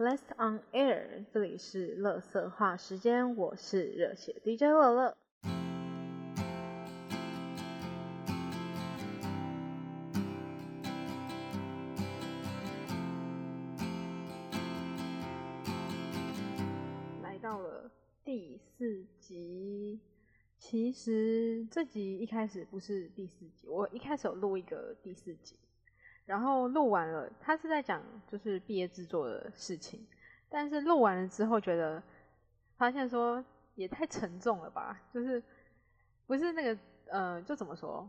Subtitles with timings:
[0.00, 5.14] Last on air，这里是乐色话时间，我是热血 DJ 乐乐。
[17.22, 17.90] 来到了
[18.24, 20.00] 第四集，
[20.56, 25.56] 其实这集一开始不是第四集，我一开始有录一个第四集。
[26.30, 30.06] 然后录完了，他是在讲就是毕业制作的事情，
[30.48, 32.00] 但是录完了之后觉得
[32.76, 33.44] 发现说
[33.74, 35.42] 也太沉重了吧，就是
[36.28, 38.08] 不是那个呃，就怎么说，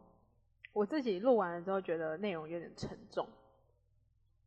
[0.71, 3.27] 我自己录完了之后觉得内容有点沉重，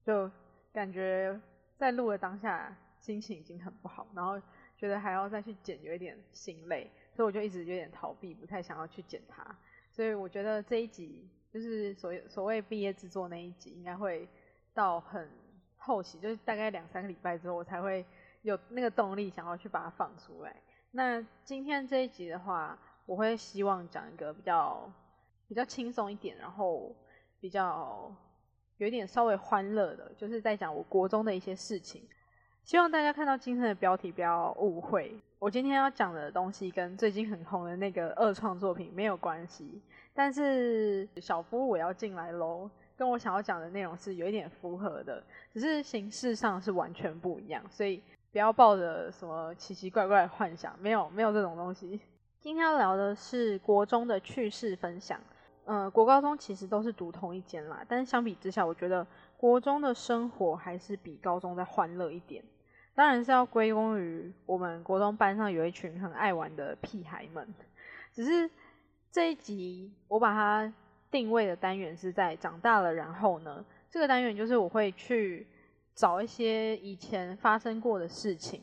[0.07, 0.31] 就
[0.73, 1.41] 感觉
[1.77, 4.41] 在录的当下心情已经很不好，然后
[4.79, 9.45] 觉得还要再去剪，有一点心累，所以我就一直有点逃避，不太想要去剪它，
[9.91, 11.29] 所以我觉得这一集。
[11.55, 14.29] 就是所所谓毕业制作那一集，应该会
[14.75, 15.31] 到很
[15.77, 18.05] 后期，就是大概两三个礼拜之后，我才会
[18.43, 20.57] 有那个动力想要去把它放出来。
[20.91, 24.93] 那今天这一集的话，我会希望讲一个比较
[25.47, 26.93] 比较轻松一点，然后
[27.39, 28.13] 比较
[28.79, 32.03] 有一点稍微欢乐的，就是在讲我国中的一些事情。
[32.65, 39.83] 希望大家看到今天的标题不要误会，我今天要讲的东西跟最近很红的那个二创作品没有关系。
[40.15, 52.01] 但是小夫我要进来喽，跟我想要讲的内容是有一点符合的，只是形式上是完全不一样，所以不要抱着什么奇奇怪怪的幻想，没有没有这种东西。
[52.41, 55.21] 今天要聊的是国中的趣事分享，
[55.67, 62.43] 呃，国高中其实都是读同一间啦，但是相比之下，我觉得国中的生活还是比高中再欢乐一点，
[62.95, 67.47] 当然是要归功于我们国中班上有一群很爱玩的屁孩们，
[68.13, 68.51] 只是。
[69.13, 70.75] 这一集我把它
[71.09, 75.47] 定位的单元是在长大了，然后呢，这个单元就是我会去
[75.95, 78.61] 找一些以前发生过的事情，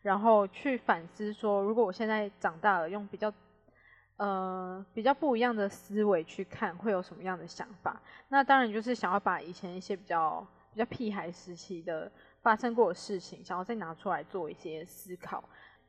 [0.00, 3.34] 然后去反思说，如果我现在长大了，用比较
[4.16, 8.00] 呃比较不一样的思维去看，会有什么样的想法？
[8.28, 12.08] 那当然就是想要把以前一些比较比较屁孩时期的
[12.42, 15.42] 发生过的事情，想要再拿出来做一些思考，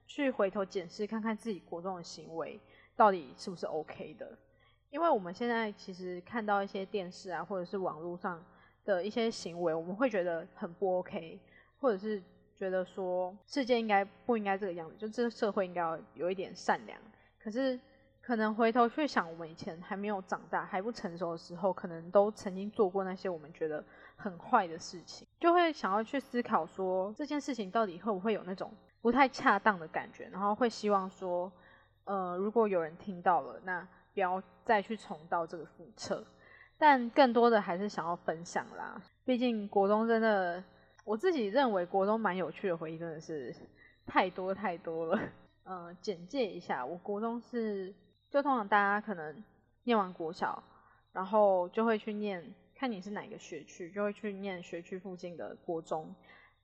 [0.05, 2.59] 去回头检视看看自己国中的行为。
[2.95, 4.37] 到底是不是 OK 的？
[4.89, 8.43] 因为我们现在其实看到一些电视啊，或者是网络上
[8.83, 11.39] 的一些行为，我们会觉得很不 OK，
[11.79, 12.21] 或者是
[12.55, 16.99] 觉得说世界应该不应该这个样子，就这个社会应该要有一点善良。
[17.39, 17.79] 可是
[18.31, 23.83] 可能回头去想，我们以前还没有长大、还不成熟的时候，可能都曾经做过那些我们觉得
[24.15, 28.71] 很坏的事情，就会想要去思考说这件事情到底会不会有那种
[29.01, 31.51] 不太恰当的感觉，然后会希望说。
[32.05, 36.25] 呃，如果有人听到了，那不要再去重蹈这个覆辙。
[36.77, 40.63] 但更多的还是想要分享啦，毕竟国中真的，
[41.03, 43.53] 我自己认为国中蛮有趣的回忆真的是
[44.05, 45.19] 太多太多了。
[45.65, 47.93] 嗯， 简介一下，我国中是，
[48.31, 49.43] 就通常大家可能
[49.83, 50.63] 念完国小，
[51.11, 52.41] 然后就会去念，
[52.73, 56.15] 看你是哪个学区，就会去念学区附近的国中。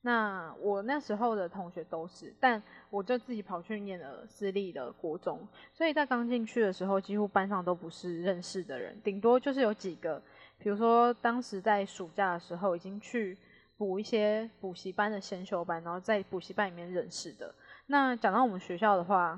[0.01, 10.21] 那我那时候的同学都是，但我就自己跑去念了私立的国中，所以在刚进去的时候，几乎班上都不是认识的人，顶多就是有几个，
[10.59, 13.37] 比如说当时在暑假的时候已经去
[13.75, 17.53] 补一些补习班的先修班，然后在补习班里面认识的。
[17.87, 19.37] 那讲到我们学校的话，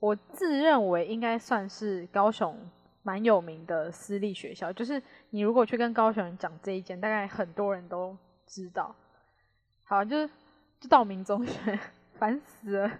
[0.00, 2.58] 我自认为应该算是高雄
[3.02, 8.16] 蛮有名的私立学校，就是你如果去跟高雄人讲这一间，大概很多人都
[8.46, 8.94] 知道。
[9.84, 10.32] 好，就是
[10.80, 11.78] 就道明中学，
[12.18, 12.90] 烦死了。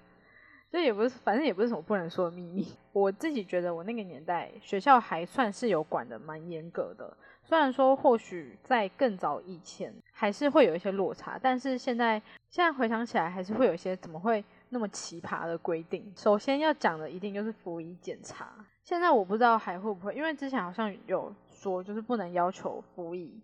[0.71, 2.69] 这也不是，反正也不是什么不能说的秘密。
[2.93, 7.17] 我自己觉得，我那个年代学校还算是有管的蛮严格的。
[7.43, 16.11] 虽然说或许在更早以前还是会有一些落差，但是现在现在回想起来，还是会有一些怎么会那么奇葩的规定。
[16.17, 18.55] 首先要讲的一定就是服仪检查。
[18.83, 23.41] 现在我不知道还会不会，因为之前好像有说就是不能要求服仪。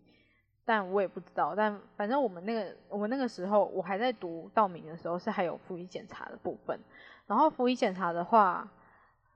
[0.64, 6.76] 但我也不知道，但反正我们那个我们那个时候，我还在读道明的时候，是还有复仪检查的部分。
[7.28, 8.69] 然后复仪检查的话，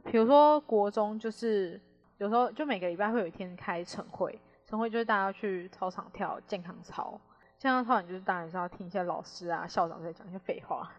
[0.04, 1.80] 比如说国中就是
[2.18, 7.20] 有时候就每个礼拜会有一天开晨会，晨会就是大家去操场跳健康操，
[7.58, 10.90] 健康操你就是当然是要听一些老师啊校长在讲一些废话。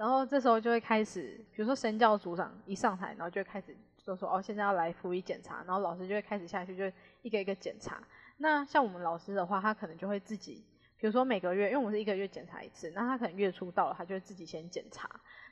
[0.00, 8.02] 然后这时候就会开始，比如说神教组长一上台，然后就会开始就说哦现在要来复仪检查，然后老师就会开始下去就一个一个检查。
[8.38, 10.64] 那像我们老师的话，他可能就会自己，
[10.96, 15.06] 比如说每个月，因为我们是一个月检查一次，那他可能月初到了，他就会自己先检查。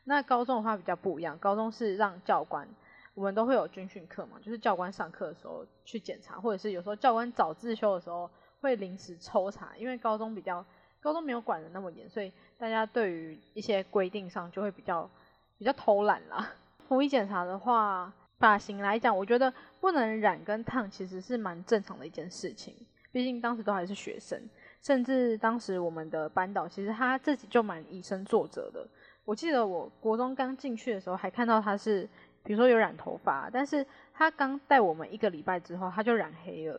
[0.05, 2.67] 那高中的话比较不一样，高中是让教官，
[3.13, 8.31] 我们都会有军训课嘛，就是教官上课的时候去检查，或者是有时候教官早自修的时候
[8.63, 10.65] 会临时抽查，因为高中比较，
[11.09, 15.09] 高高中没有管的那么严，所以大家对于一些规定上就会比较
[15.57, 16.47] 比较偷懒啦。
[16.87, 19.51] 服仪检查的话，发型来讲，我觉得
[19.81, 22.75] 不能染跟烫其实是蛮正常的一件事情，
[23.11, 24.39] 毕竟当时都还是学生，
[24.83, 28.87] 甚至当时我们的班导其实他自己就蛮以身作则的。
[29.25, 32.07] 我记得我国中刚进去的时候，还看到他是，
[32.45, 36.79] 比如说有染头发，但是他刚带我们一个礼拜之后，他就染黑了。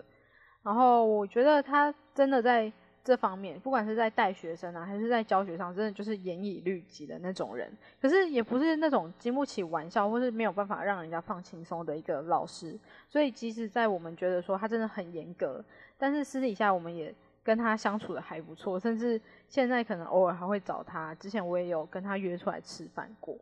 [0.61, 2.71] 然后我觉得他真的在
[3.09, 7.69] 这方面，不管是在带学生啊，还是在教学上，真的就是严以律己的那种人。
[8.01, 12.79] 可是也不是那种经不起玩笑，或是没有办法让人家放轻松的一个老师。
[13.09, 15.61] 所以即使在我们觉得说他真的很严格，
[15.97, 17.13] 但是私底下我们也。
[17.41, 21.15] 跟他相处的还不错，甚至现在可能偶尔还会找他。
[21.15, 23.35] 之前我也有跟他约出来吃饭过。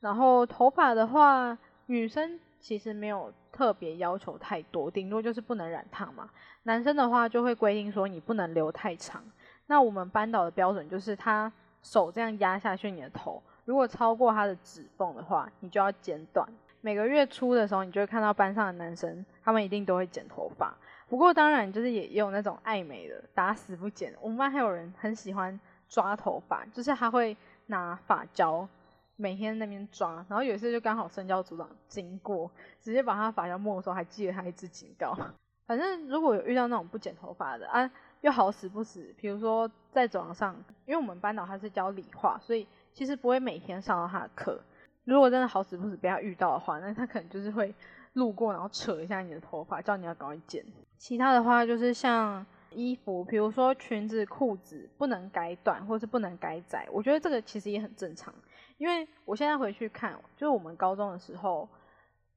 [0.00, 6.28] 然后头发的话，女生其实没有特别要求太多，顶多就是不能染烫嘛。
[6.64, 9.22] 男生的话就会规定说你不能留太长。
[9.66, 11.52] 那我们班导的标准就是他
[11.82, 16.48] 手这样压下去你的头，如果超过他的指缝的话，你就要剪短。
[16.80, 20.72] 每个月初的时候，你就会看到班上的男生，他们一定都会剪头发。
[21.08, 24.12] 不过当然，就是也有那种爱美的，打死不剪。
[24.20, 27.36] 我们班还有人很喜欢抓头发，就是他会
[27.66, 28.68] 拿发胶，
[29.16, 30.24] 每天那边抓。
[30.28, 35.16] 然后有一次就刚好身教组长经过，直接把他发胶没收，还记了他一支警告。
[35.66, 37.90] 反正如果有遇到那种不剪头发的啊，
[38.20, 40.54] 又好死不死，比如说在走廊上，
[40.84, 44.60] 因为我们班导他是教理化，所以其实不会每天上到他的课。
[45.04, 47.74] 如果真的好死不死被他遇到的话，那他可能就是会
[48.12, 50.64] 路过，然后扯一下你的头发，叫你要赶快剪。
[50.98, 56.88] 其他的话就是像衣服，比如说裙子、裤子不能改短，或是不能改窄。
[56.92, 58.32] 我觉得这个其实也很正常，
[58.78, 61.68] 因为我现在回去看，就是我们高中的时候，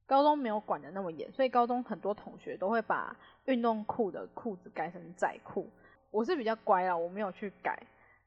[0.06, 3.16] 高中没有管的那么严，所以高中很多同学都会把
[3.46, 5.70] 运动裤的裤子改成窄裤。
[6.12, 7.82] 我是比较乖啊，我没有去改，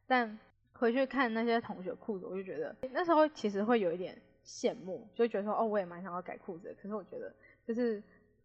[0.06, 0.38] 但
[0.72, 7.32] 回去看那些同学裤子，我就觉得那时候其实会有一点羡慕，就觉得说哦，我也蛮想要改裤子，可是我觉得
[7.66, 8.02] 就是。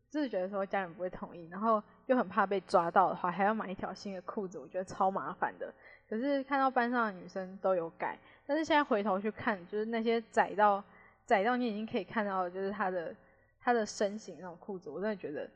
[0.09, 5.71] 就是觉得说家人不会同意，然后又很怕被抓到的话，还要买一条新的裤子，我觉得超麻烦的。
[6.07, 8.17] 可是看到班上的女生都有改，
[8.47, 10.83] 但是现在回头去看，就是那些窄到
[11.25, 13.13] 窄到你已经可以看到，就是他的
[13.59, 15.47] 他的身形那种裤子，我真的觉得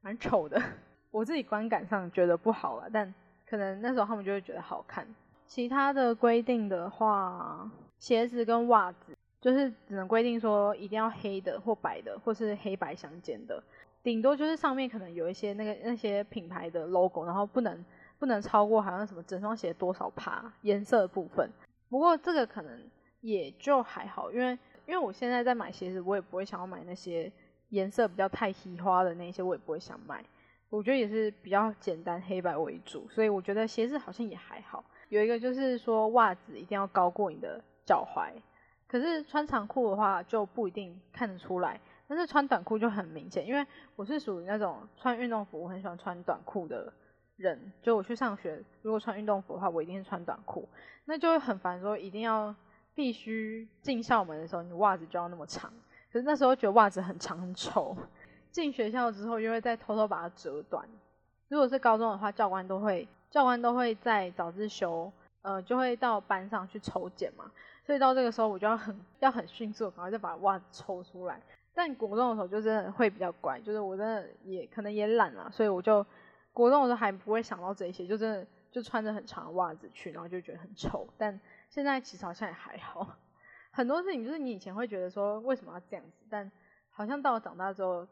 [0.00, 0.62] 蛮丑的。
[1.10, 3.12] 我自己观感上觉得不好了，但
[3.48, 5.06] 可能那时候他们就会觉得好看。
[5.46, 13.62] 其他的规定的话，鞋子跟袜子就是只能规定说一定要黑的或白的，或是黑白相间的。
[14.02, 17.84] 顶多就是上面可能有一些那个那些品牌的 logo，然后不能
[18.18, 21.50] 不能超过好像什么整双鞋多少帕颜色部分。
[21.88, 22.80] 不过这个可能
[23.20, 24.52] 也就还好，因为
[24.86, 27.30] 因为我现在在买鞋子，我也不会想要买那些
[27.70, 30.24] 颜色比较太稀花的那些，我也不会想买。
[30.68, 34.84] 我觉得也是比较简单黑白为主，所以我觉得鞋子好像也还好。
[35.08, 38.32] 有一个就是说袜子一定要高过你的脚踝，
[38.88, 41.80] 可是穿长裤的话就不一定看得出来。
[42.08, 43.66] 但是穿短裤就很明显，因为
[43.96, 46.92] 我是属于那种穿运动服我很喜欢穿短裤的
[47.36, 47.72] 人。
[47.82, 50.68] 就我去上学，如果穿运动服的话，我一定是穿短裤，
[51.04, 52.54] 那就会很烦，说一定要
[52.94, 55.72] 必须进校门的时候，你袜子就要那么长。
[56.12, 57.96] 可是那时候觉得袜子很长很丑，
[58.50, 60.88] 进学校之后又会再偷偷把它折短。
[61.48, 65.12] 如果是高中的话，教官都会教官都会在早自修，
[65.42, 67.50] 呃，就会到班上去抽检嘛，
[67.84, 71.40] 所以到这个时候我就要很要很迅速，赶快就把袜子抽出来。
[71.74, 76.04] 但国中的时候就真的会比较乖，就是我真的也可能也懒了，所以我就
[76.56, 81.06] 国中的时候还不会想到这些，就真的就穿着很长的袜子去，然后就觉得很丑。
[81.18, 83.06] 但现在其实好像也还好，
[83.70, 86.50] 很多事情就是你以前会觉得说为什么要这样子，但
[86.88, 88.08] 好像到了长大之后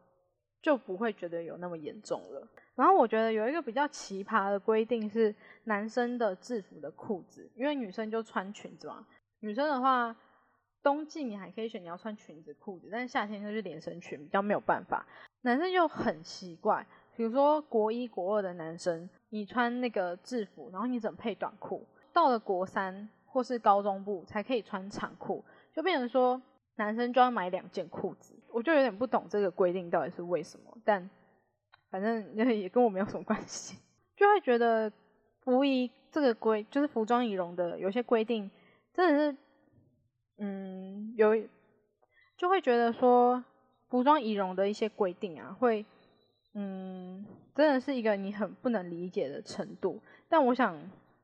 [0.60, 2.46] 就不会觉得有那么严重了。
[2.74, 5.34] 然后我觉得有一个比较奇葩的规定是
[5.64, 9.06] 男生的制服的裤子，因为女生就穿裙子嘛，
[9.40, 10.14] 女生的话。
[10.82, 15.06] 冬季你还可以选你要穿裙子裤子，但是夏天就是连身裙，比较没有办法。
[15.40, 16.86] 男生就很奇怪，
[17.16, 21.87] 比如说国一国二的男生，你穿那个制服，然后你怎么配短裤？
[22.12, 26.40] 到了国三或是高中部才可以穿长裤，就变成说
[26.76, 28.35] 男生就要买两件裤子。
[28.50, 31.09] 我就有点不懂这个规定到底是为什么，但
[31.90, 33.78] 反正也跟我没有什么关系，
[34.16, 34.92] 就会觉得
[35.42, 38.50] 服仪这个规就是服装仪容的有些规定
[38.92, 39.37] 真的是。
[40.37, 41.30] 嗯，有
[42.37, 43.44] 就会觉得说
[43.88, 45.87] 服装仪容的一些规定啊，会
[46.54, 50.00] 嗯，真的是一个你很不能理解的程度。
[50.28, 50.76] 但我想，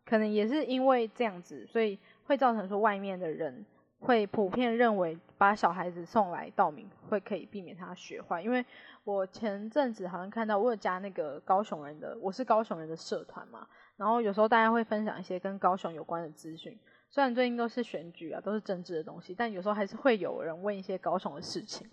[0.04, 3.64] 可能也是因为这样子，所以会造成说外面的人
[4.00, 8.42] 会普遍认为把小孩子送来道明会可以避免他学坏。
[8.42, 8.64] 因为
[9.04, 13.66] 我前阵子好像看到我有加那个高雄人的，我是高雄人的社团嘛。
[13.96, 16.76] 然后有时候大家会分享一些跟高雄有关的资讯。
[17.10, 21.88] 虽然最近都是选举啊，都是政治的东西，但有时候还是会有人问一些高雄的事情。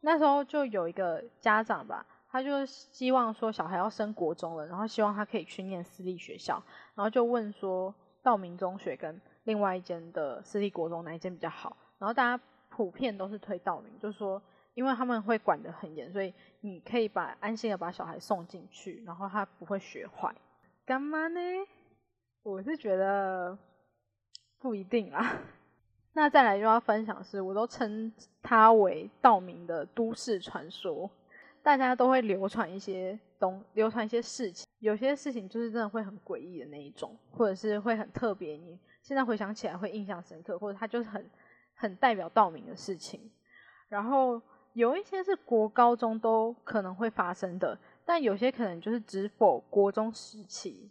[0.00, 2.04] 那时候就有一个家长吧，
[2.36, 6.62] 他就希望说小孩要升国中了，然后希望他可以去念私立学校，
[6.94, 11.74] 然后就问说道明中学跟另外一间的私立国中哪一间比较好？
[11.98, 14.42] 然后大家普遍都是推道明，就是说
[14.74, 20.34] 因为他们会管得很严，所以你可以把安心的把小孩送进去，然后他不会学坏。
[20.84, 21.40] 干嘛呢？
[22.42, 23.56] 我是觉得
[24.58, 25.38] 不一定啦。
[26.12, 28.12] 那再来就要分享是，我都称
[28.42, 31.10] 它为道明的都市传说，
[31.66, 41.28] 大家都会流传一些东，流传一些事情，有些事情就是真的会很诡异的那一种，或者是会很特别，你现在回想起来会印象深刻，或者它就是很
[41.74, 43.20] 很代表道明的事情。
[43.88, 44.40] 然后
[44.74, 50.88] 有一些是国高中都可能会发生的，但有些可能就是只否国中时期，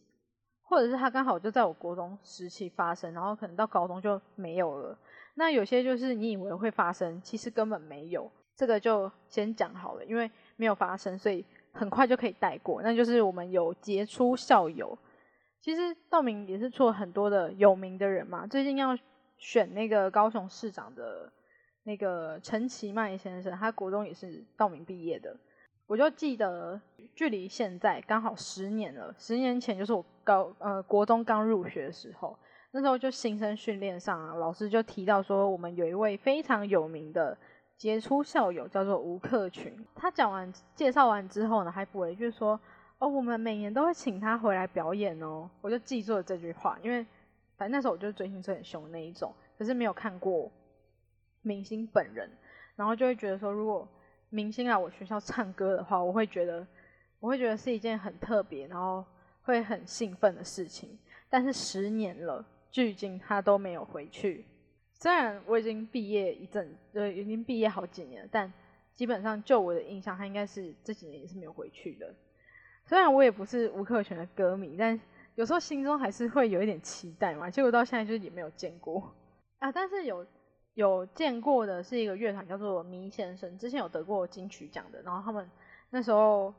[0.61, 4.99] 或者是它刚好就在我国中时期发生，然后可能到高中就没有了。
[5.35, 12.81] 那有些就是你以为会发生，其实根本没有，这个就先讲好了，因为没有发生，所以很快就可以带过。
[12.81, 14.97] 那就是我们有杰出校友，
[15.61, 18.45] 其实道明也是出了很多的有名的人嘛。
[18.47, 18.97] 最近要
[19.37, 21.31] 选那个高雄市长的
[21.83, 25.35] 那个陈其迈先生，他国中也是道明毕业的。
[25.87, 26.81] 我就记得
[27.13, 32.37] 距离现在刚好十年了，十年前就是我高呃国中刚入学的时候。
[32.71, 37.37] 那时候就新生训练上啊，老师就提到说，我们有一位非常有名的
[37.77, 39.75] 杰出校友，叫做吴克群。
[39.93, 42.59] 他讲完介绍完之后呢，还补了一句说
[42.99, 47.05] ：“哦，我们每年都会请他回来表演哦。”我就记住了这句话，因为
[47.57, 50.51] 反正那时候我就是追星追很凶那一种，可是没有看过
[51.41, 52.29] 明星本人，
[52.75, 53.87] 然后就会觉得说，如果
[54.29, 56.65] 明星来我学校唱歌的话，我会觉得
[57.19, 59.03] 我会觉得是一件很特别，然后
[59.43, 60.97] 会很兴奋的事情。
[61.29, 62.45] 但是十年了。
[62.71, 64.45] 距今他都没有回去，
[64.97, 68.51] 虽然我已经毕业一阵，呃，已经毕业好几年了，但
[68.95, 72.13] 基本上就我的印象，他应该是这几年也是没有回去的。
[72.85, 74.99] 虽然我也不是吴克群的歌迷，但
[75.35, 77.49] 有时候心中还是会有一点期待嘛。
[77.49, 79.13] 结果到现在就是也没有见过
[79.59, 80.25] 啊，但是有
[80.75, 85.49] 有见过的是一个乐团叫做迷先生，之前有得过金曲奖的，然后他们
[85.89, 86.53] 那时候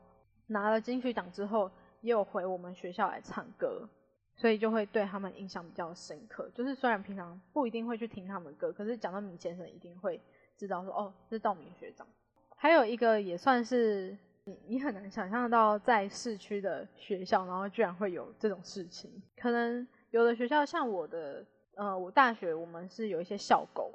[0.45, 3.89] 拿了金曲奖之后，也有回我们学校来唱歌。
[4.37, 6.49] 所以就会对他们印象比较深刻。
[6.53, 10.21] 就是虽然平常不一定会去听他们歌，可是讲到闵先生，一定会
[10.55, 12.07] 知道说哦，是道明学长。
[12.55, 19.11] 还有一个也算是你你很难想象到在市区的学校，然后居然会有这种事情。
[19.35, 21.43] 可能有的学校像我的，
[21.75, 23.91] 呃，我大学我们是有一些校狗，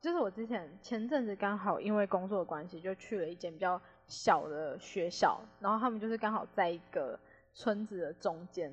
[0.00, 7.18] 就是我之前前阵子刚好因为工作的关系，就去了一间比较小的学校，然后他们就是刚好在一个
[7.52, 8.72] 村子的中间。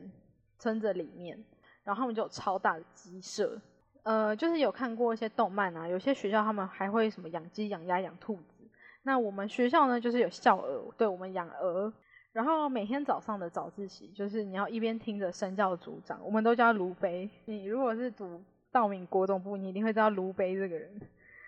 [0.59, 1.43] 村子里面，
[1.83, 3.59] 然后他们就有超大的鸡舍，
[4.03, 8.69] 呃，就是有看过一些动漫啊，有些学校他们还会什么养鸡、养鸭、养兔子。
[9.03, 11.91] 那我们学校呢，就是有校鹅，对我们养鹅。
[12.31, 17.27] 然后每天早上的早自习，就是你要一边听着身教组长，我们都叫卢贝。
[17.45, 18.39] 你如果是读
[18.71, 21.01] 道明国中部，你一定会知道卢贝这个人。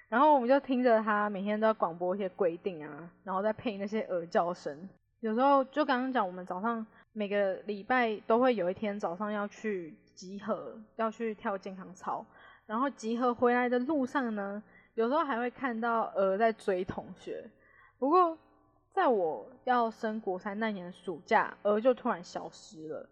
[0.10, 4.89] 然后我们就听着他每天都要广播一些规定啊，然后再配那些鹅叫声。
[5.20, 6.86] 有时候就刚刚讲，我们早上。
[7.13, 12.25] 每个礼拜都会有一天早上要去集合，要去跳健康操。
[12.65, 14.63] 然后集合回来的路上呢，
[14.94, 17.50] 有时候还会看到鹅在追同学。
[18.00, 18.38] 不过
[18.94, 23.10] 在我要升国三那年暑假，鹅就突然消失了。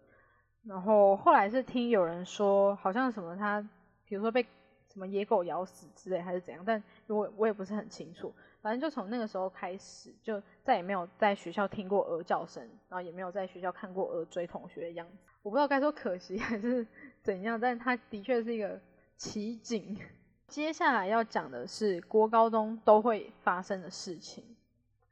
[0.66, 3.60] 然后后来是听有人说，好像什么它，
[4.06, 4.42] 比如说被
[4.88, 8.34] 什么野狗咬死之类，还是怎样，但我我也不是很清楚。
[8.62, 15.16] 反正就从那个时候开始，就再也没有在学校听过鹅叫声，然后也没有在学校看过鹅追同学的样子。
[15.42, 16.86] 我不知道该说可惜还是
[17.22, 18.78] 怎样，但它的确是一个
[19.16, 19.98] 奇景。
[20.46, 24.44] 接下来要讲的是国高中都会发生的事情，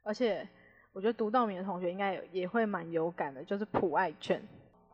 [0.03, 0.47] 而且
[0.93, 4.39] 我觉得读道明的同学应该也会蛮有感的，就是普爱卷，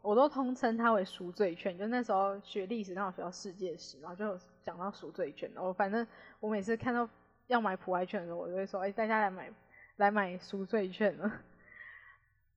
[0.02, 1.78] 我都通称它为赎罪券。
[1.78, 6.08] 就那时候学历史，刚好学到世界史，然后就讲到赎罪券，然后反正
[6.40, 7.10] 我每次看到。
[7.48, 9.52] 要买普爱券的时候，我就会说：“哎，大家来买，
[9.98, 11.32] 来买赎罪券了。”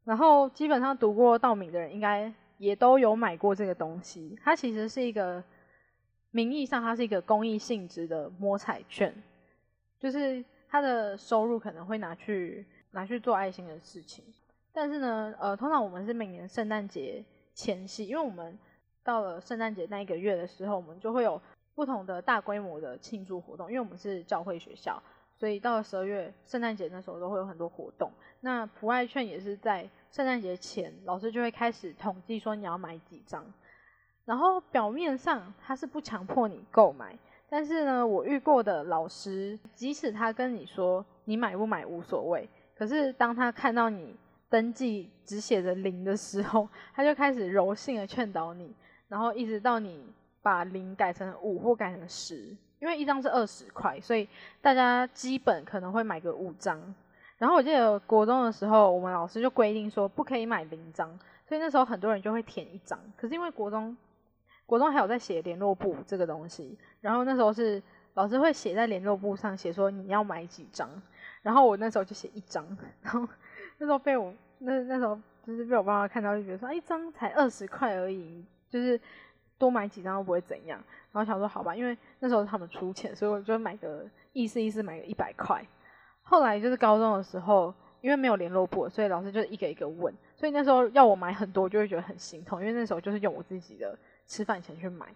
[0.04, 4.38] 然后基本上读过道明的人，应该也都有买过这个东西。
[4.42, 5.44] 它其实是一个
[6.30, 9.14] 名义上，它是一个公益性质的摸彩券，
[9.98, 14.24] 就是它的收入可能会拿去拿去做爱心的事情。
[14.72, 18.58] 但是呢，呃，通常我们是每年圣诞节前夕，因为我们
[19.04, 21.40] 到了圣诞节那一个月的时候，我们就会有。
[21.78, 25.00] 不同的大规模的庆祝活动，因为我们是教会学校，
[25.36, 28.10] 所以到了十二月圣诞节那时候都会有很多活动。
[28.40, 33.46] 那普爱券也是在圣诞节前，老师就会开始统计说你要买几张。
[34.24, 37.16] 然后表面上他是不强迫你购买，
[37.48, 44.16] 但是呢，我遇过的老师，即使他跟你说你买不买无所谓，可是当他看到你
[44.50, 48.74] 登记只写着零的时候，他就开始柔性的劝导你，
[49.06, 50.04] 然后一直到你
[50.48, 54.26] 把零改成五或改成十，因为一张是二十块，所以
[54.62, 56.80] 大家基本可能会买个五张。
[57.36, 61.06] 然后我记得国中的时候，我们老师就规定说不可以买零张，
[61.46, 62.98] 所以那时候很多人就会填一张。
[63.14, 63.94] 可是因为国中
[64.64, 67.82] 国中还有在写联络簿这个东西，然后那时候是
[68.14, 70.88] 老师会写在联络簿上写说你要买几张，
[71.42, 72.64] 然后我那时候就写一张，
[73.02, 73.28] 然后
[73.76, 78.98] 那时候被我那那时候就是被我爸妈看到就觉得说一张才二十块而已，就是
[79.58, 85.62] 多买几张都不会怎样，然后想说好吧，因为那时候他们出钱，所以我就买个意思意思买个一百块。
[86.22, 93.98] 后来就是高中的时候，因为没有联络簿，所以老师就一个一个问，所以那时候要我买很多，就会觉得很心痛，因为那时候就是用我自己的。
[94.30, 95.06] 吃饭钱去买，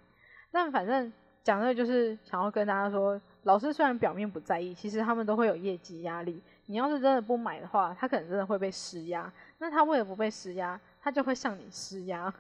[0.51, 6.43] 但反正讲的就是想要跟大家说，老师虽然表面不在意，其实他们都会有业绩压力。
[6.65, 9.31] 你要是真的不买的话，他可能真的会被施压。
[9.59, 12.33] 那他为了不被施压，他就会向你施压。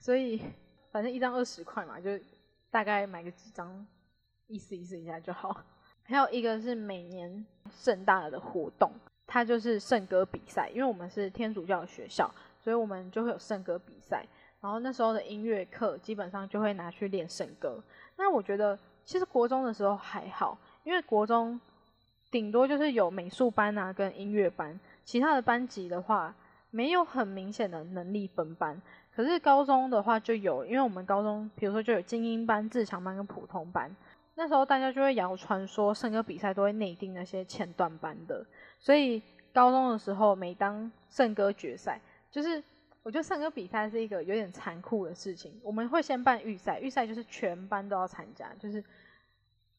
[0.00, 0.42] 所以
[0.96, 2.08] 反正一张二十块嘛，就
[2.70, 3.86] 大概买个几张，
[4.46, 5.62] 意思意思一下就好。
[6.04, 8.90] 还有一个是每年盛大的活动，
[9.26, 10.70] 它就是圣歌比赛。
[10.70, 14.24] 因为我们是天主教学校，所以我们就会有圣歌比赛。
[14.62, 17.78] 然后那时候的音乐课基本上就会拿去练圣歌。
[18.16, 21.60] 那我觉得其实国中的时候还好，因为国中
[22.30, 26.34] 顶多就是有美术班啊跟音乐班，其他的班级的话
[26.70, 28.80] 没有很明显的能力分班。
[29.16, 33.90] 可是高中的话就有，因为我们高中比如说就有精英班、自强班跟普通班。
[34.34, 38.44] 那时候大家就会谣传说圣歌比赛都会内定那些前段班的，
[38.78, 39.22] 所以
[39.54, 41.98] 高中的时候每当圣歌决赛
[42.30, 42.62] 就是。
[43.02, 45.52] 我觉得圣歌比赛是一个有点残酷的事情。
[45.62, 48.82] 我们会先办预赛，预赛就是全班都要参加，就是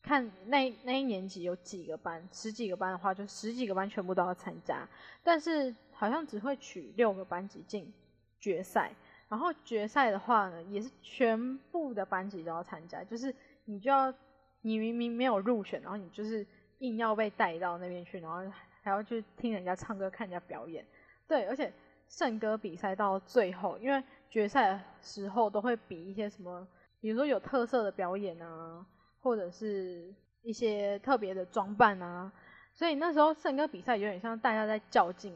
[0.01, 4.87] 看那那一年级有几个班，十几个班的话，就十几个班全部都要参加。
[5.21, 7.91] 但是好像只会取六个班级进
[8.39, 8.93] 决赛，
[9.29, 13.33] 然后决赛的话呢，也是全部的班级都要参加，就是
[13.65, 14.13] 你就要
[14.61, 16.45] 你明明没有入选，然后你就是
[16.79, 20.85] 硬要被带到那边去，然后还要去听人家唱歌，看人家表演。
[21.27, 21.71] 对，而且。
[22.09, 26.65] 圣歌比赛到最后，因为决赛的时候都会比一些什么，
[27.01, 28.85] 比如说有特色的表演啊，
[29.19, 32.31] 或者是一些特别的装扮啊，
[32.73, 35.35] 所以那时候圣歌比赛有点像大家在较劲，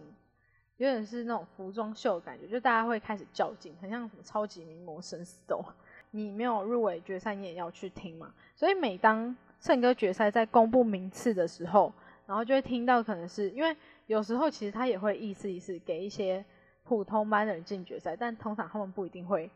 [0.84, 5.64] 有点是那种服装秀感觉，就大家会开始较劲，很像什么超级名模生死斗。
[6.12, 8.34] 你没有入围决赛，你也要去听嘛。
[8.56, 11.94] 所以每当圣歌决赛在公布名次的时候，
[12.26, 13.76] 然后就会听到，可能是因为
[14.08, 16.44] 有时候其实他也会意思意思给一些。
[16.84, 19.50] 普通班的人进决赛，但通常他们不一定会，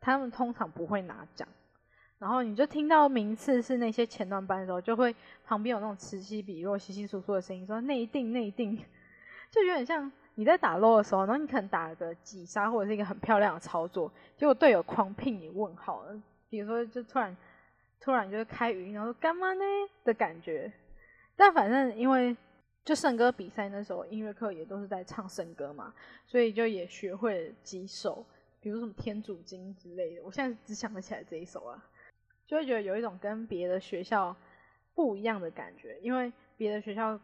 [0.00, 1.46] 他们通常不会拿奖。
[2.18, 5.14] 然后你就听到名次是那些前段班的时候，就会
[5.44, 8.76] 旁边有那种此起彼落、稀稀疏疏的声音，说内定内定，
[9.50, 16.04] 就有点像你在打 low 的时候，然后你可能打个几杀或者是一个很漂亮的操作，结果队友狂聘你问号。
[16.48, 17.36] 比如说就突然
[18.00, 19.64] 突然就是开语音，然后说干嘛呢
[20.04, 20.72] 的感觉。
[21.34, 22.36] 但反正因为。
[22.84, 25.92] 就圣歌比赛那时候，音乐课也都是在唱圣歌嘛，
[26.26, 28.24] 所以就也学会了几首，
[28.62, 30.22] 比如什么《天主经》之类的。
[30.22, 31.84] 我现在只想得起来这一首啊，
[32.46, 34.34] 就会觉得有一种跟别的学校
[34.94, 35.98] 不一样的感觉。
[36.00, 37.20] 因为别的学校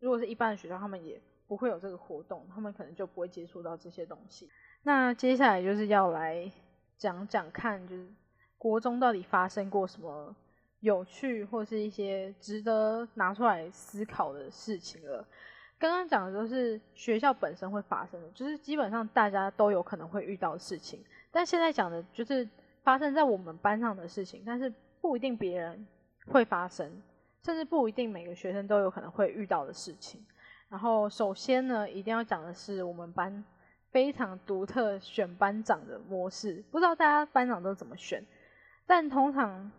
[0.00, 1.18] 如果是一般的学校，他们也
[1.50, 4.48] 不会有这个活动，他们可能就不会接触到这些东西。
[4.84, 6.48] 那接下来就是要来
[6.96, 8.06] 讲讲看，就是
[8.56, 10.32] 国中到底发生过什么。
[10.78, 15.22] 有趣或是一些值得拿出来思考的事情了。
[15.78, 21.04] 刚刚讲的都是学校本身会发生的，就是基本上大家都有可能会遇到的事情。
[21.30, 22.48] 但现在讲的就是
[22.82, 25.86] 发生在我们班上的事情，但是不一定别人
[26.28, 26.90] 会发生，
[27.44, 30.24] 甚至不一定每个学生都有可能会遇到的事情。
[30.70, 33.44] 然后首先呢，一定要讲的是我们班
[33.90, 38.24] 非常独特选班长的模式，不知道大家班长都怎么选，
[38.86, 39.70] 但通常。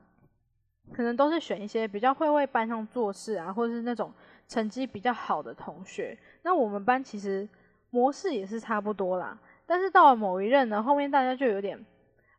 [0.93, 4.11] 可能都是选一些比较会为班上做事啊，或者是那种
[4.47, 6.17] 成绩比较好的同学。
[6.41, 7.47] 那我们班其实
[7.91, 11.85] 模式也是差不多啦，但是到了某一任呢，后面大家就有点，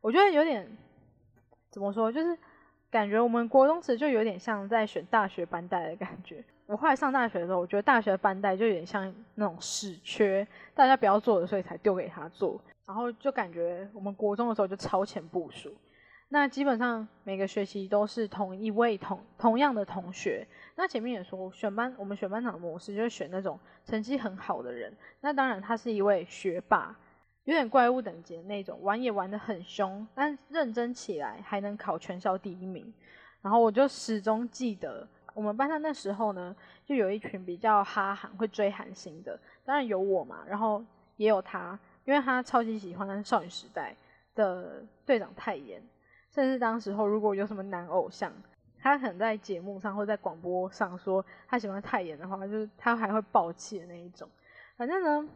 [0.02, 0.76] 我觉得有点
[1.70, 2.36] 怎么说，就是
[2.90, 6.44] 感觉我们国中时就有点像在选大学班带的感觉。
[6.66, 15.74] 我后来上大学的时候，我觉得大学班带就有点像那种屎缺，大家不要做的，所以才丢给他做，然后就感觉我们国中的时候就超前部署。
[16.28, 20.46] 那基本上每个学期都是同一位同同样的同学。
[20.76, 24.90] 那前面也说选班，我们选班长的模式就是选那种成绩很好的人。
[25.20, 26.96] 那当然他是一位学霸，
[27.44, 32.90] 有点怪物等级的那种，玩也玩得很凶，但认真起来还能考全校第一名。
[33.42, 40.84] 然后我就始终记得，我们班上那时候呢，就有一群比较哈韩会追韩星的，当然有我嘛，然后
[41.16, 43.94] 也有他，因为他超级喜欢少女时代
[44.34, 45.82] 的队长太妍，
[46.30, 48.32] 甚至当时候如果有什么男偶像。
[48.84, 54.28] 他可能在节目上或在广播上说他喜欢泰妍的话，就是他还会爆气的那一种。
[54.76, 55.28] 反正呢，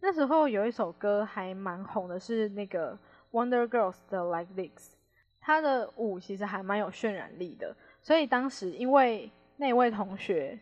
[0.00, 2.98] 那时候有一首歌还蛮红的，是那个
[3.30, 4.96] Wonder Girls 的 Like This，
[5.38, 7.76] 他的舞其实还蛮有渲染力的。
[8.08, 10.58] 所以当时因为那位同学，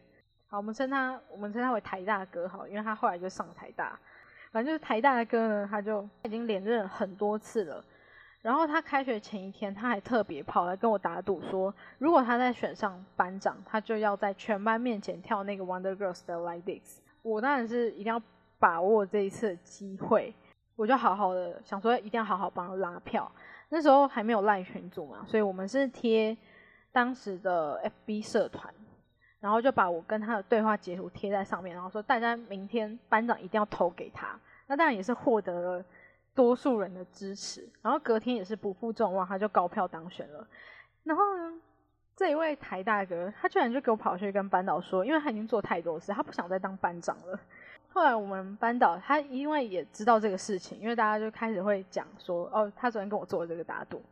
[0.48, 3.96] 好，我们称他我们称他为台大哥好，因为他后来就上台大。
[4.50, 7.84] 反正就是台大的哥呢，他就已经连任很多次了。
[8.42, 17.00] 然后他开学前一天，他还特别跑来跟我打赌说，如果他再选上班长，他就要在全班面前跳那个 Wonder Girls 的 Like This。
[17.22, 18.20] 我当然是一定要
[18.58, 20.34] 把握这一次机会，
[20.74, 23.30] 我就好好的想说，一定要好好帮他拉票。
[23.68, 26.36] 那时候还没有赖群组嘛，所以我们是贴
[26.96, 28.72] 当时的 FB 社团，
[29.38, 34.28] 然后就把我跟他的对话截图贴在上面，然后说大家明天班长一定要投给他。
[34.66, 35.84] 那当然也是获得了。
[36.34, 40.46] 多数人的支持，然后隔天也是不负众望，他就高票当选了。
[41.02, 41.60] 然后呢，
[42.14, 47.38] 这一位台大哥，他居然就给我跑去跟班导说，因为他已经做太多事，他不想再当班长了。
[47.90, 54.02] 后来我们班导他因为也知道这个事情，因为大家就开始会讲说，哦，他昨天跟我做了这个打赌，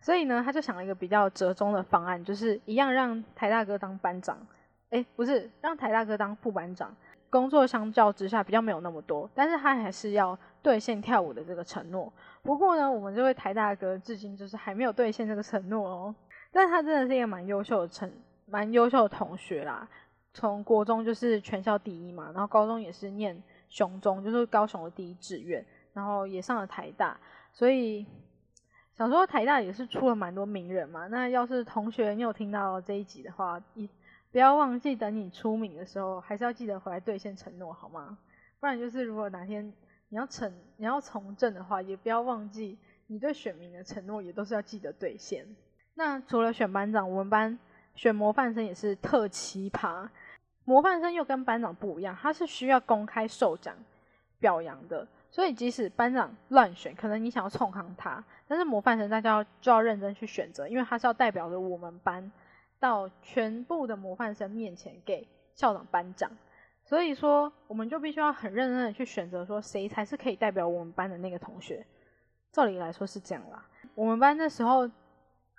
[0.00, 4.38] 所以呢，他就想了一个比较折中的方案，就是一样让台大哥当班长，
[4.90, 6.94] 哎，不是让台大哥当副班长。
[7.28, 12.12] 工作相较之下比较没有那么多，但是他还是要兑现跳舞的这个承诺。
[12.42, 16.12] 不过呢，我们这位台大哥至今就是还没有兑现这个承诺哦。
[16.50, 18.12] 但他真的是一个蛮优秀的成，
[18.46, 19.88] 蛮优秀的同学啦。
[20.34, 27.16] 从国中就是全校第一嘛，然后高中也是念雄中，就是高雄的第一志愿，然后也上了台大。
[27.52, 28.04] 所以
[29.00, 31.06] 想说台大也是出了蛮多名人嘛。
[31.06, 33.88] 那要是同学你有听到这一集的话，一。
[34.30, 38.18] 不要忘记，等你出名的时候，还是要记得回来兑现承诺，好吗？
[38.60, 39.72] 不然就是，如果哪天
[40.10, 45.46] 你要成你要从政的话，也不要忘记你对选民的承诺，也都是要记得兑现。
[45.94, 47.58] 那除了选班长，我们班
[47.94, 50.06] 选模范生也是特奇葩。
[50.64, 53.74] 模范生又跟班长不一样，他是需要公开授奖
[54.38, 62.30] 表扬的，所以即使班长乱选，可能你想要冲康他，但是模范生大家要就要认真去选择，因为他是要代表着我们班。
[62.80, 66.30] 到全部的模范生面前给校长颁奖，
[66.82, 71.84] 所以说我们就必须要很认真的去选择，说谁才是可以代表我们班的那个同学。
[72.50, 73.62] 照理来说是这样啦。
[73.94, 74.90] 我们班那时候，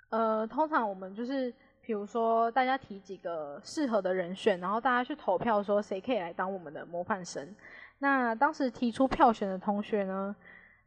[0.08, 7.54] 呃，通常我们就是，比如说大家提几个适合的人选，然后大家去投票，说谁可以来当我们的模范生。
[8.02, 10.34] 那当时提出票选的同学呢，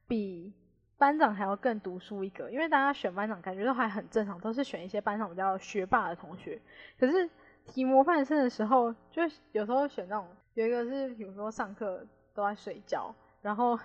[0.06, 0.54] 比。
[0.98, 6.58] 班长还要更独树一格，因为大家选班长感觉都还很正常，都是选一些班上比较学霸的同学。
[6.98, 7.30] 可是
[7.66, 13.78] 提模范生的时候，就有时候选那种有一个是，比如说上课都在睡觉，然后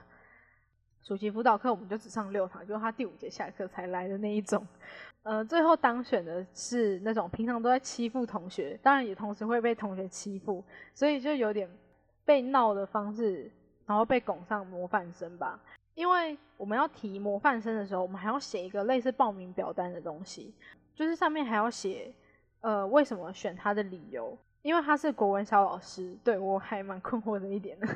[1.03, 4.65] 暑期辅导课我们就只上六堂，就是他第五节下课才来的那一种。
[5.25, 10.65] 呃，最后当选的是那种平常都在欺负同学，当然也同时会被同学欺负，
[10.95, 11.69] 所以就有点
[12.25, 13.51] 被闹的方式，
[13.87, 15.59] 然后被拱上模范生吧。
[15.95, 20.55] 因为我们要提模范生的时候，我们还要写一个类似报名表单的东西，
[20.95, 22.13] 就是上面还要写，
[22.61, 24.37] 呃，为什么选他的理由。
[24.63, 27.89] 因为他是国文小老师，对我还蛮困惑的一点的。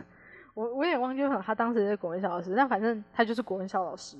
[0.54, 4.16] 我我也忘记他当时是国文小老师，但反正他就是国文小老师。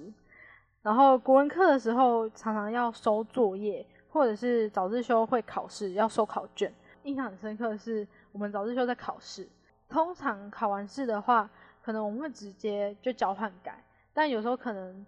[0.83, 6.71] 然后国文课的时候，常常要收作业，或者是早自修会考试要收考卷。
[7.05, 9.49] 印象很深刻的是，我们早自修在考试，
[9.95, 11.49] 通常考完试的话。
[11.85, 13.79] 可能我们会直接就交换改，
[14.15, 15.05] 但有时候可能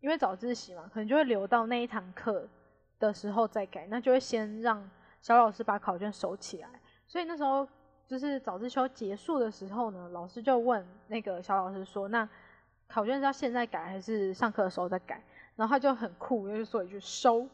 [0.00, 2.46] 因为早自习嘛，可能就会留到那一堂课
[2.98, 4.86] 的时候再改，那就会先让
[5.22, 6.68] 小老师把考卷收起来。
[7.06, 7.66] 所以那时候
[8.06, 12.28] 就是早自修结束的时候呢，老师就问那个小老师说：“那
[12.86, 15.24] 考卷是要现在改还是上课的时候再改？”
[15.56, 17.48] 然后他就很酷，就是说一句“收”，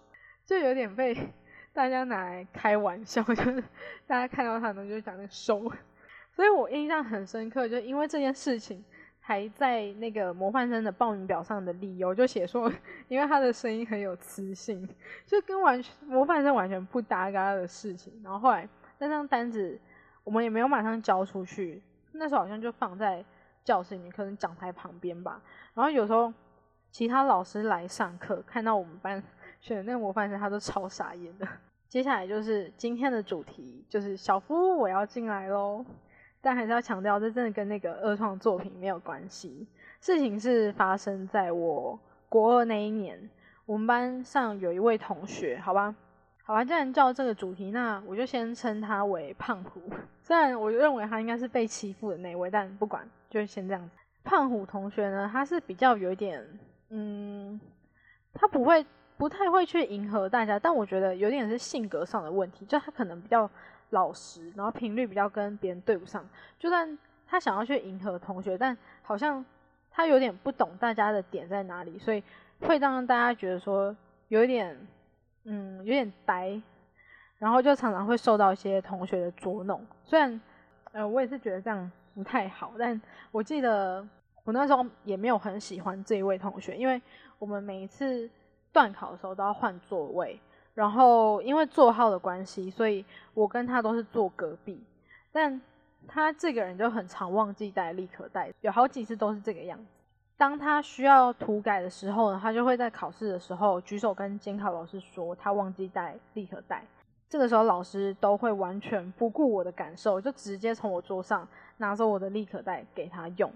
[0.45, 1.17] 就有点被
[1.73, 3.63] 大家拿来开玩笑，就是
[4.05, 5.71] 大家看到他呢就讲那个“收”。
[6.35, 8.85] 所以我印象很深刻，就因为这件事情，
[9.21, 12.71] 还在那个模范生的报名表上的理由就写说，
[13.09, 14.89] 因为他的声音很有磁性，
[15.25, 18.13] 就跟完全模范生完全不搭嘎的事情。
[18.23, 18.69] 然后后来
[18.99, 19.79] 那张单子
[20.25, 21.81] 我们也没有马上交出去，
[22.13, 23.25] 那时候好像就放在
[23.63, 25.41] 教室里面，可能讲台旁边吧。
[25.73, 26.33] 然后有时候
[26.91, 29.23] 其他老师来上课，看到我们班
[29.61, 31.47] 选的那个模范生，他都超傻眼的。
[31.89, 35.85] 接下来就是今天的主题，就是小夫我要进来喽。
[36.45, 39.67] 但还是要强调，这真的跟那个二创作品没有关系。
[39.99, 43.19] 事情是发生在我国二那一年，
[43.65, 45.95] 我们班上有一位同学，好吧，
[46.45, 49.81] 好吧，既然叫这个主题，那我就先称他为胖虎。
[50.21, 53.97] 虽然我认为他应该是被欺负的那位，但不管，就先这样子。
[54.23, 56.47] 胖虎同学呢，他是比较有一点，
[56.91, 57.59] 嗯，
[58.35, 58.85] 他不会，
[59.17, 63.51] 不太会去迎合大家，但我觉得有点是性格上的问题，就他可能比较。
[63.95, 66.29] 老实，然后频率比较跟别人对不上。
[66.59, 69.43] 就算他想要去迎合同学，但好像
[69.91, 72.23] 他有点不懂大家的点在哪里，所以
[72.61, 73.97] 会让大家觉得说
[74.29, 74.77] 有一点，
[75.45, 76.61] 嗯，有点呆。
[77.39, 79.85] 然后就常常会受到一些同学的捉弄。
[80.05, 80.41] 虽然，
[80.93, 82.99] 呃，我也是觉得这样不太好，但
[83.31, 84.07] 我记得
[84.45, 87.01] 我那时候也没有很喜欢这一位同学，因为
[87.39, 88.31] 我们每一次
[88.73, 90.41] 断考的时候都要换座位。
[90.75, 94.83] 然后因为座号的关系，所以我跟他都是坐隔壁。
[95.31, 95.61] 但
[96.07, 99.85] 他这个人就很常忘记带立可带，有好几次都是这个样子。
[100.37, 106.85] 当他需要涂改的时候呢，他就会在考试的时候举手跟监考老师说他忘记带立可带。
[107.29, 113.51] 这个时候老师都会完全不顾我的感受，就直接从我桌上拿走我的立可带给他用。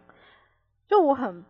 [0.86, 1.44] 就我很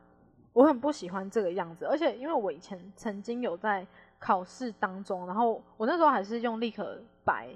[0.54, 3.86] 我很不喜欢这个样子，而且因为我以前曾经有在。
[4.18, 7.48] 考试当中，然后我那时候还是用立可白，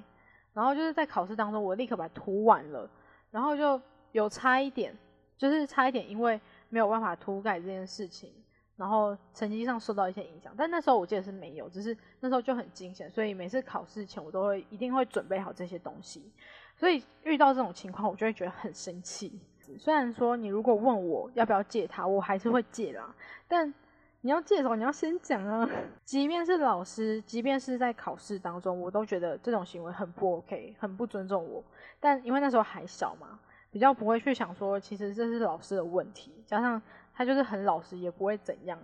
[0.54, 2.88] 然后就是在考试当中，我立可白涂完了，
[3.30, 3.80] 然后就
[4.12, 4.96] 有差一点，
[5.36, 8.32] 就是差一点，因为没有办法涂改这件事情，
[8.76, 10.54] 然后成绩上受到一些影响。
[10.56, 16.30] 但那时候我记得是没有，只是那时候就很惊险，所以每次考试前我都会一定会准备好这些东西。
[16.76, 19.40] 所以遇到这种情况，我就会觉得很生气。
[19.78, 23.14] 虽然说你如果问我要不要借他，我还是会借啦，
[23.48, 23.74] 但。
[24.24, 25.68] 你要介绍，你要先讲啊！
[26.04, 31.62] 即便是老师，即便是在考试当中，我都觉得这种行为很不 OK，很不尊重我。
[31.98, 33.40] 但因为那时候还小嘛，
[33.72, 36.32] 比较不会去想说，其实这是老师的问题。
[36.46, 36.80] 加上
[37.12, 38.78] 他就是很老实，也不会怎样。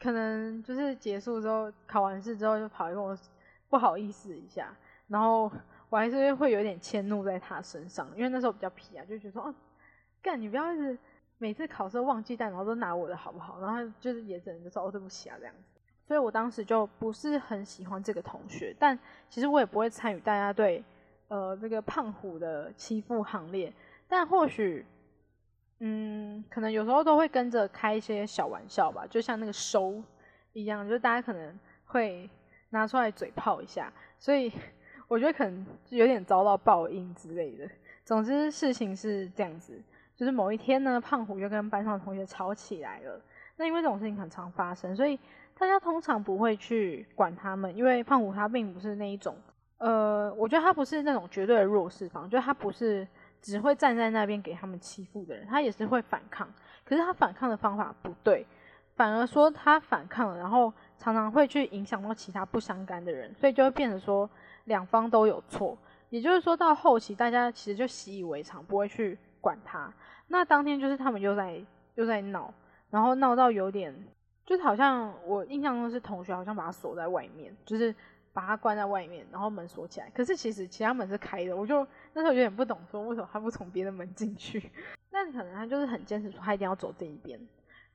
[0.00, 3.16] 可能就是结束之后，考完试之后就跑来跟我
[3.68, 4.74] 不好意思一下，
[5.06, 5.48] 然后
[5.90, 9.54] 我还是会有点迁怒在他身上，因为那时候比较皮啊，就觉得说，啊，
[10.20, 10.98] 干你不要一直。
[11.42, 13.58] 每次考试忘记带，然后都拿我的好不好？
[13.60, 15.80] 然后就是也只能就说哦对不起啊这样子。
[16.06, 18.96] 所以我当时就不是很喜欢这个同学，但
[19.28, 20.84] 其实我也不会参与大家对
[21.26, 23.72] 呃这个胖虎的欺负行列。
[24.06, 24.86] 但或许，
[25.80, 30.00] 嗯，可能有时候都会跟着开一些小玩笑吧，就像那个收
[30.52, 32.30] 一样，就大家可能会
[32.70, 33.92] 拿出来嘴炮一下。
[34.20, 34.52] 所以
[35.08, 37.68] 我觉得可能有点遭到报应之类的。
[38.04, 39.82] 总之事情是这样子。
[40.16, 43.20] 就是某一天呢，胖虎就跟班上的同学吵起来了。
[43.56, 45.18] 那因为这种事情很常发生，所以
[45.58, 49.36] 大家通常不会去管他们，因为胖虎他并不是那一种，
[49.78, 53.06] 呃，我觉得他不是那种绝对的弱势方，就他不是
[53.40, 56.48] 只会站在那边给他们欺负的人，他也是会反抗。
[56.84, 58.46] 可是他反抗的方法不对，
[58.96, 64.28] 反而说他反抗了，然后常常会去影响到其他不相干的人，所以就会变成说
[64.64, 65.76] 两方都有错。
[66.08, 69.18] 也就是说到后期，大家其实就习以为常，不会去。
[69.42, 69.92] 管他，
[70.28, 71.62] 那当天就是他们又在
[71.96, 72.54] 又在闹，
[72.88, 73.94] 然后闹到有点，
[74.46, 77.94] 就是好像我印象中是同学好像把他锁在外面，就是
[78.32, 80.08] 把他关在外面，然后门锁起来。
[80.14, 84.70] 可是其实其他门是开的，我就那时候有点不懂，说为什么他不从别的门进去？
[85.10, 87.38] 但可能他就是很坚持说他一定要走这一边。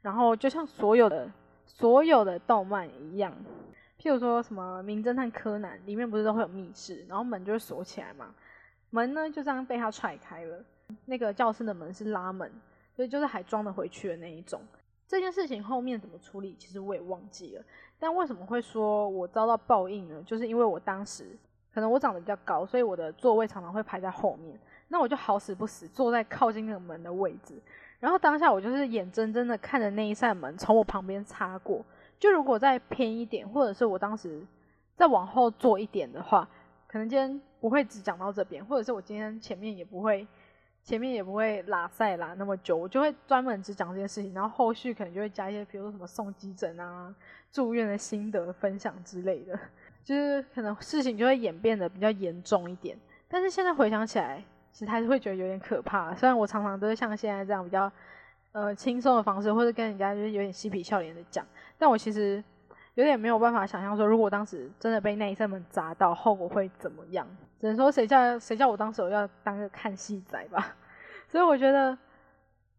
[0.04, 1.32] 然后就像所有的
[1.66, 3.34] 所有的动漫一样，
[4.00, 8.28] 譬如说什么名侦探柯南里面不是都会有密室，然后门就会锁起来嘛，
[8.92, 10.64] 门呢就这样被他踹开了。
[11.06, 12.52] 那个教室的门是拉门，
[12.96, 14.62] 所以就是还装得回去的那一种。
[15.08, 17.64] 这件事情后面怎么处理，其实我也忘记了。
[17.98, 20.22] 但为什么会说我遭到报应呢？
[20.26, 21.26] 就是因为我当时
[21.74, 24.60] 可能我长得比较高，所以我的座位常常会排在后面。
[24.90, 27.62] 那我就好死不死坐在靠近那个门的位置。
[28.00, 31.84] 然后当下我就是眼睁睁的看着那一扇门从我旁边擦过。
[32.20, 34.46] 就如果再偏一点，或者是我当时
[34.96, 36.48] 再往后坐一点的话，
[36.86, 40.28] 可能今天不会只讲到这边，或者是我今天前面也不会。
[40.88, 47.14] 前面也不会拉塞拉那么久，我就会专门只讲这件事情，然后后续可能就会加一些，比如说什么送急诊啊、
[47.52, 49.60] 住院的心得分享之类的，
[50.02, 52.98] 就是可能事情就会演变得比较严重一点。
[53.28, 56.16] 但是现在回想起来，其实还是会觉得有点可怕。
[56.16, 57.92] 虽然我常常都是像现在这样比较
[58.54, 61.46] 呃轻松的方式，或者跟人家就是有点嬉皮笑脸的讲，
[61.78, 62.42] 但我其实
[62.94, 67.28] 有点没有办法想象说，如果当时真的被那一扇门砸到，后果会怎么样。
[67.60, 70.76] 只能说谁叫谁叫我当时要当个看戏仔吧，
[71.28, 71.98] 所以我觉得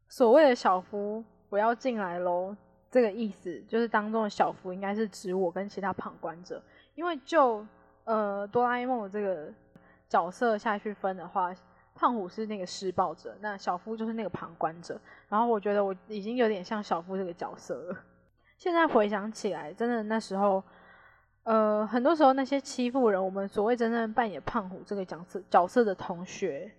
[0.09, 2.55] 所谓的小夫我要进来喽，
[2.91, 6.63] 这个意思，就是当中的小夫应该是指我跟其他旁观者，
[6.95, 7.67] 因为就
[8.05, 9.53] 呃哆啦 A 梦这个
[10.09, 11.53] 角色下去分的话，
[11.95, 15.01] 胖虎是那个施暴者，那小夫就是那个旁观者。
[15.29, 17.97] 然后我觉得我已经有点像小夫这个角色了。
[18.57, 20.63] 现在回想起来，真的那时候，
[21.49, 26.71] 呃，很多时候那些欺负人，我们所谓真正扮演胖虎这个角色角色的同学，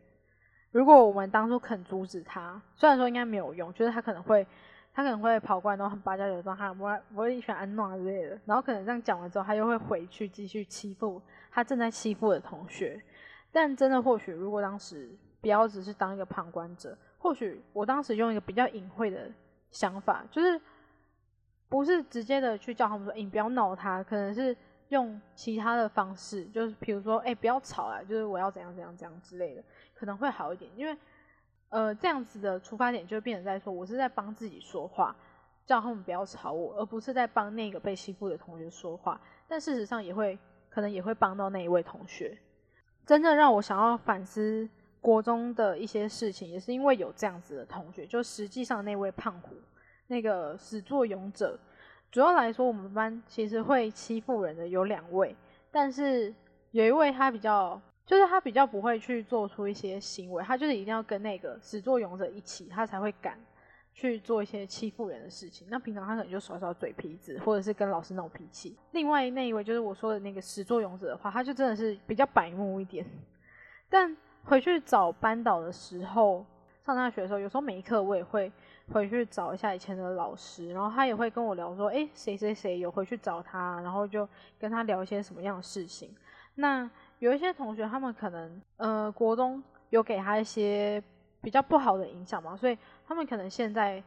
[0.72, 4.46] 如果我们当初肯阻止他，虽然说应该没有用，就是他可能会。
[4.92, 8.38] 他可能会跑过来，然后很八加九状态，我我会选安诺之类的。
[8.44, 13.02] 然后可能这样讲完之后，他又会回去继续欺负他正在欺负的同学。
[13.52, 19.32] 但真的或许，如果当时不要只是当一个旁观者，或许我当时用一个比较隐晦的
[19.72, 20.60] 想法，就是
[21.70, 24.56] 不是直接的去叫他们说，你不要闹他，可能是
[24.90, 30.98] 用其他的方式，就是比如说，哎，不要吵啊，就是我要怎样怎样怎样之类的，可能会好一点，因为。
[31.72, 35.16] 呃，这样子的出发点就变成在说，我是在帮自己说话，
[35.68, 39.22] 叫他们不要吵我，而不是在帮那个被欺负的同学说话。
[39.48, 40.36] 但事实上也会，
[40.68, 42.36] 可能也会帮到那一位同学。
[43.06, 44.68] 真正让我想要反思
[45.00, 48.04] 国中的一些事情，也是因为有这样子的同学。
[48.08, 49.56] 就实际上那位胖虎，
[50.10, 51.58] 那个始作俑者，
[52.12, 55.34] 主要来说，我们班其实会欺负人的有两位，
[55.72, 56.36] 但是
[56.72, 57.82] 有一位他比较。
[58.10, 63.40] 就是他比较不会去做出一些行为，他就是一定要跟那个始作俑者一起，他才会敢
[63.94, 65.68] 去做一些欺负人的事情。
[65.70, 68.76] 那平常他可能就耍耍嘴皮子，或者是跟老师闹脾气。
[68.94, 73.06] 另外那一位就是我说的那个始作俑者的话，他就真的是比较白目一点。
[73.88, 76.44] 但回去找班导的时候，
[76.84, 78.52] 上大学的时候，有时候每一课我也会
[78.92, 84.28] 回去找一下以前的老师，然后他也会跟我聊说，哎，谁谁谁有回去找他，然后就
[84.60, 86.14] 跟他聊一些什么样的事情。
[86.56, 91.02] 那有一些同学，他们可能呃国中有给他一些
[91.42, 94.04] 比较不好的影响嘛，所以他们可能现在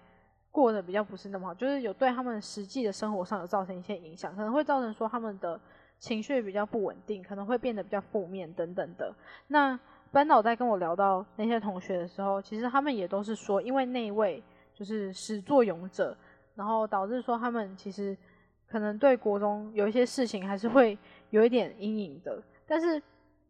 [0.50, 5.58] 过得比较不是那么好，就是有对他们实际的生活上有造成一些影响，可能会造成说他们的
[5.98, 9.14] 情绪比较不稳定，可能会变得比较负面等等的。
[9.46, 9.78] 那
[10.10, 14.42] 班导在跟我聊到那些同学的时候，其实他们也都是说，因为那一位
[14.82, 16.16] 就是始作俑者，
[16.56, 18.16] 然后导致说他们其实
[18.66, 20.98] 可能对国中有一些事情还是会
[21.30, 22.42] 有一点阴影的。
[22.66, 23.00] 但是，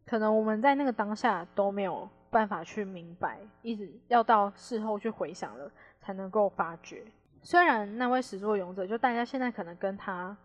[0.05, 7.03] 可能我们在那个当下都没有办法去明白，一直要到事后去回想了才能够发觉。
[7.41, 10.37] 虽然那位始作俑者，就大家现在可能跟他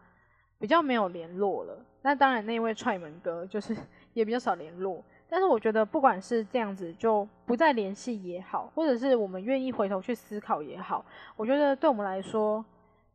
[0.58, 3.76] 比较没有联络了，那当然那位踹门哥就是
[4.14, 5.04] 也比较少联络。
[5.30, 11.04] 但是我觉得，不管是这样子就不再联系也好，或者是我们愿意回头去思考也好，
[11.36, 12.64] 我觉得对我们来说，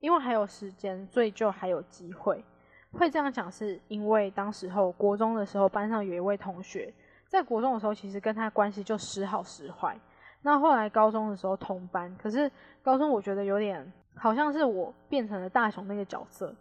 [0.01, 2.45] 因为还有时间，所以就还有机会。
[2.93, 6.93] 会这样讲，是因为当时候国中的时候，班上有一位同学，
[7.27, 9.97] 在国中的时候，其实跟他关系就时好时坏。
[10.43, 12.51] 那后来高中的时候同班，可是
[12.83, 16.55] 高中我觉得有点好像是我变成了大雄那个角色，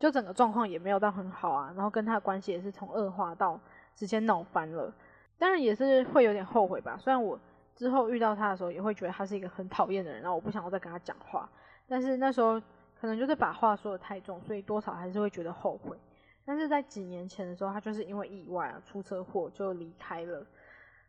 [0.00, 1.72] 就整个状况也没有到很好啊。
[1.76, 3.60] 然后跟他的关系也是从恶化到
[4.00, 4.90] 直接闹翻了。
[5.38, 6.96] 当然也是会有点后悔吧。
[6.98, 7.38] 虽然我
[7.76, 11.46] 之后遇到他的时候，也会觉得他是一个很讨厌的人，然后我不想要再跟他讲话。
[11.86, 12.60] 但是那时候。
[13.00, 15.96] 可能就是把话说的太重，所以多少还是会觉得后悔。
[16.44, 20.46] 但是在几年前的时候，他就是因为意外啊出车祸就离开了，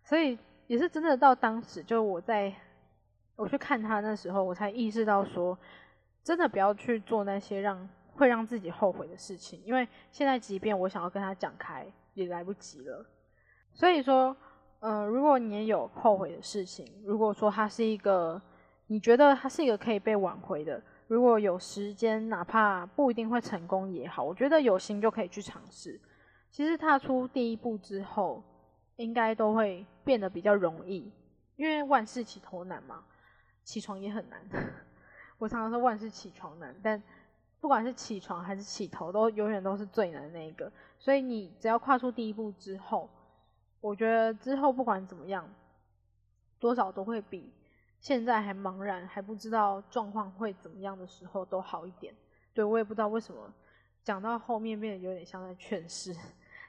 [0.05, 2.53] 所以也是真的到当时，就我在
[3.35, 5.57] 我去看他那时候，我才意识到说，
[6.23, 13.05] 真的不要去做那些让会让自己后悔的事情，因为现在即便我想要跟他讲开，也来不及了。
[13.73, 14.35] 所以说，
[14.79, 18.41] 嗯，如果你也有后悔的事情，如果说他是一个
[18.87, 20.81] 你觉得他是一个可以被挽回的。
[21.07, 25.99] 如果有时间，哪怕不一定会成功也好，我觉得有心就可以去尝试。
[26.49, 28.41] 其实踏出第一步之后，
[28.95, 31.11] 应该都会变得比较容易，
[31.55, 33.03] 因为万事起头难嘛，
[33.63, 34.41] 起床也很难。
[35.37, 37.01] 我常常说万事起床难，但
[37.61, 40.69] 不管是起床还是起头，都永远都是最难的那一个。
[40.99, 43.07] 所以你只要跨出第一步之后，
[43.79, 45.47] 我觉得之后不管怎么样，
[46.59, 47.53] 多少都会比。
[47.99, 52.11] 现在还茫然，还不知道状况会怎么样的时候，都好一点。
[52.51, 53.53] 对我也不知道为什么
[54.03, 56.15] 讲到后面变得有点像在劝世。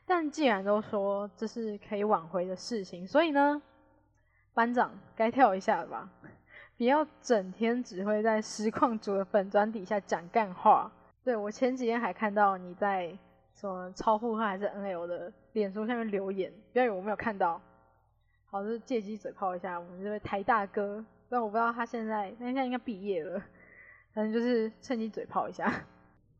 [0.05, 3.63] 但既然都说这是可以挽回的事情，所以呢，
[4.53, 6.11] 班长该跳一下了吧？
[6.77, 10.91] 不要整天只会在实况组的粉砖底下讲干话。
[11.25, 13.17] 对我前几天还看到你在
[13.55, 17.61] 什么超负荷还是 NL 的脸书下面留言，不要以为我没有看到。
[18.47, 21.05] 好，就是借机嘴炮一下我们这位台大哥。
[21.29, 23.41] 但我不知道他现在，他现在应该毕业了，
[24.13, 25.73] 反正就是趁机嘴炮一下。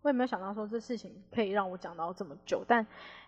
[0.03, 2.85] 我也没有想到说这事情可以让我讲到这么久，但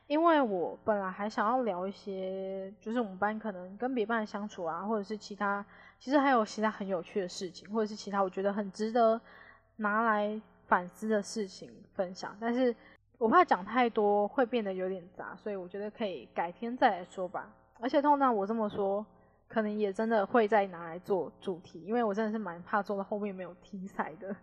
[0.08, 5.64] 因为我本来还想要聊一些，就是我们班可能跟别班相处啊，或者是其他，
[5.98, 9.20] 其实还有其他很有趣的事情，或者是其他我觉得很值得
[9.76, 12.74] 拿来反思的事情分享，但是
[13.18, 17.50] 我怕讲太多会变得有点杂，所以我觉得可以改天再来说吧。
[17.80, 19.04] 而且通常我这么说，
[19.48, 24.34] 可能也真的会再拿来做主题，因为我真的是蛮怕做到后面没有题材的。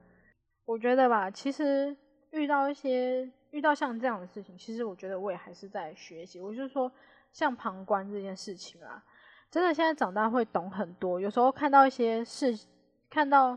[0.65, 1.95] 我觉得吧，其实
[2.31, 6.39] 遇到一些遇到像这样的事情，其实我觉得我也还是在学习。
[6.39, 6.91] 我就是说，
[7.33, 9.03] 像旁观这件事情啊，
[9.51, 11.19] 真的现在长大会懂很多。
[11.19, 12.57] 有时候看到一些事，
[13.09, 13.55] 看到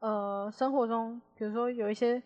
[0.00, 2.22] 呃生活中，比如说有一些，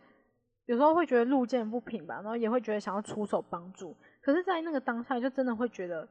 [0.65, 3.95] 有时候会觉得路见不平吧，然后也会觉得想要出手帮助。
[4.21, 6.09] 可是，在那个当下，就真的会觉得。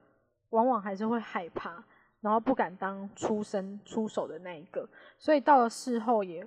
[0.51, 1.83] 往往还是会害怕，
[2.21, 4.89] 然后不敢当出声出手的那一个，
[5.19, 6.43] 所以到了事后也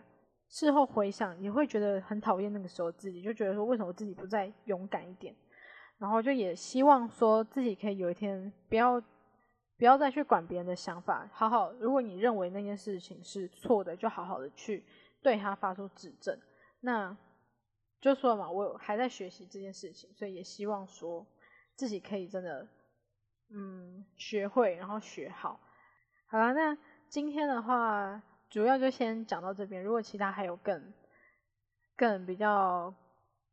[0.48, 5.32] 事后回想，也会觉得很讨厌那个时候自己，就觉得说为什么自己不再勇敢一点，
[5.98, 9.00] 然后就也希望说自己可以有一天不要
[9.82, 14.84] 不要再去管别人的想法，好好如果你认为那件事情是错的，就好好的去
[15.20, 16.38] 对他发出指正。
[16.82, 17.16] 那
[18.00, 21.26] 就说嘛，我还在学习这件事情，所以也希望说
[21.74, 22.68] 自己可以真的。
[23.50, 25.58] 嗯，学会然后学好，
[26.28, 26.78] 好了，那
[27.08, 29.82] 今天的话主要就先讲到这边。
[29.82, 30.92] 如果其他还有更
[31.96, 32.94] 更比较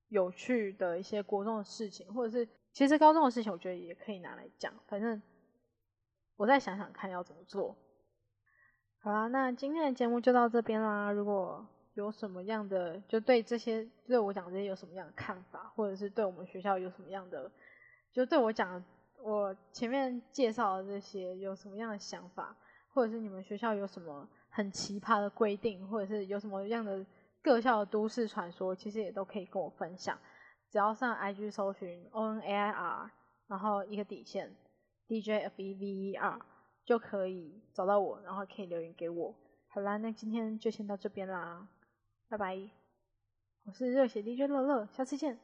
[0.10, 4.72] 有趣的一些国中的事情，或者是其实高中的事情，我觉得也可以拿来讲。
[4.88, 5.20] 反正
[6.40, 7.76] 我再想想看要怎么做。
[9.02, 11.12] 好啦，那今天的节目就到这边啦。
[11.12, 17.52] 如果有什么样的就对这些对我讲这些有什么样的看法，或者是对我们学校有什么样的
[18.14, 18.82] 就对我讲。
[19.22, 22.56] 我前面介绍的这些有什么样的想法，
[22.94, 27.06] 或者是你们学校有什么很奇葩的规定，或者是有什么样的
[27.42, 30.18] 各校的都市传说，其实也都可以跟我分享。
[30.70, 33.12] 只要上 IG 搜寻 O N A I R，
[33.48, 34.56] 然后一个底线
[35.10, 36.40] D J F E V E R
[36.86, 39.36] 就可以找到我，然后可以留言给我。
[39.68, 41.68] 好啦，那今天就先到这边啦，
[42.28, 42.70] 拜拜。
[43.64, 45.40] 我是热血 DJ 乐乐，下次见。